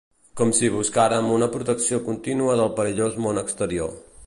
[0.39, 3.97] Com si buscàrem una protecció contínua del perillós món exterior.